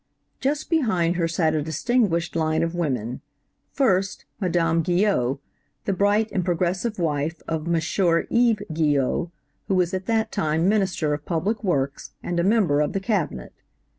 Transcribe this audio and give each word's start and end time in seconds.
"Just 0.39 0.67
behind 0.71 1.17
her 1.17 1.27
sat 1.27 1.53
a 1.53 1.61
distinguished 1.61 2.35
line 2.35 2.63
of 2.63 2.73
women. 2.73 3.21
First, 3.71 4.25
Madame 4.39 4.81
Guyot, 4.81 5.37
the 5.85 5.93
bright 5.93 6.31
and 6.31 6.43
progressive 6.43 6.97
wife 6.97 7.39
of 7.47 7.67
M. 7.67 7.75
Yves 7.75 8.63
Guyot, 8.73 9.29
who 9.67 9.75
was 9.75 9.93
at 9.93 10.07
that 10.07 10.31
time 10.31 10.67
minister 10.67 11.13
of 11.13 11.23
public 11.25 11.63
works, 11.63 12.13
and 12.23 12.39
a 12.39 12.43
member 12.43 12.81
of 12.81 12.93
the 12.93 12.99
Cabinet. 12.99 13.53